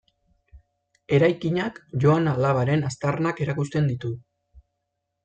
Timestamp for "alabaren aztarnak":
2.31-3.43